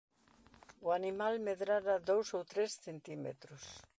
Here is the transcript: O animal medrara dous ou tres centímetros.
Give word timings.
O 0.85 0.87
animal 0.99 1.33
medrara 1.47 1.95
dous 2.09 2.27
ou 2.37 2.41
tres 2.51 2.71
centímetros. 2.85 3.63